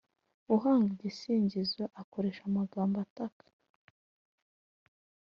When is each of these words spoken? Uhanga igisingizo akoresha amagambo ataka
Uhanga 0.55 0.87
igisingizo 0.95 1.83
akoresha 2.01 2.41
amagambo 2.49 2.95
ataka 3.05 3.45